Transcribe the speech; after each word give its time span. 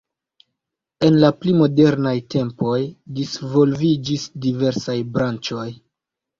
En 1.07 1.19
la 1.23 1.29
pli 1.41 1.53
modernaj 1.57 2.15
tempoj 2.37 2.79
disvolviĝis 3.21 4.27
diversaj 4.49 4.99
branĉoj. 5.15 5.71